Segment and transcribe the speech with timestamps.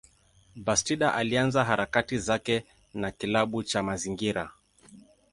[0.55, 4.51] Bastida alianza harakati zake na kilabu cha mazingira.